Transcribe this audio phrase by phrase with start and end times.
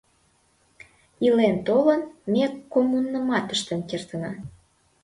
[1.25, 2.01] —Илен-толын,
[2.31, 4.31] ме коммунымат ыштен кертына.